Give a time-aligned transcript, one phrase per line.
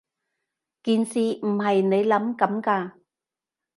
[0.83, 2.91] 件事唔係你諗噉㗎